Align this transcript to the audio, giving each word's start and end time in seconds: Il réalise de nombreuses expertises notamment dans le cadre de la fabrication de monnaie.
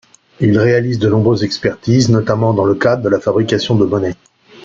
Il 0.39 0.57
réalise 0.57 0.97
de 0.97 1.07
nombreuses 1.07 1.43
expertises 1.43 2.09
notamment 2.09 2.53
dans 2.55 2.65
le 2.65 2.73
cadre 2.73 3.03
de 3.03 3.09
la 3.09 3.19
fabrication 3.19 3.75
de 3.75 3.85
monnaie. 3.85 4.15